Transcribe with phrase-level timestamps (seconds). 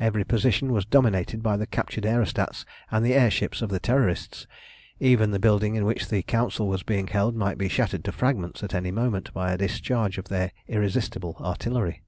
[0.00, 4.48] Every position was dominated by the captured aerostats and the air ships of the Terrorists.
[4.98, 8.64] Even the building in which the council was being held might be shattered to fragments
[8.64, 12.02] at any moment by a discharge of their irresistible artillery.